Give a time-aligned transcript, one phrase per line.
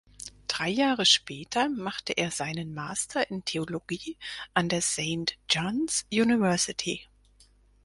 [0.47, 4.17] Drei Jahre später machte er seinen Master in Theologie
[4.55, 7.05] an der Saint John’s University.